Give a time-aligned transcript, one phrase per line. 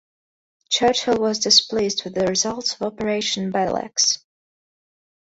[0.69, 4.17] Churchill was displeased with the results of Operation Battleaxe.